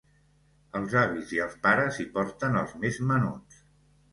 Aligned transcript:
Els 0.79 0.95
avis 1.01 1.35
i 1.37 1.43
els 1.45 1.59
pares 1.67 1.99
hi 1.99 2.07
porten 2.17 2.59
els 2.63 2.75
més 2.87 2.99
menuts. 3.13 3.63